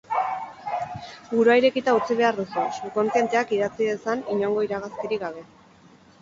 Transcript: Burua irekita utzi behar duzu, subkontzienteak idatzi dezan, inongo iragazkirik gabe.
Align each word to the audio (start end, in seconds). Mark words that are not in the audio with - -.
Burua 1.33 1.57
irekita 1.59 1.93
utzi 1.97 2.17
behar 2.21 2.39
duzu, 2.39 2.63
subkontzienteak 2.79 3.53
idatzi 3.59 3.91
dezan, 3.91 4.25
inongo 4.37 4.65
iragazkirik 4.71 5.23
gabe. 5.27 5.47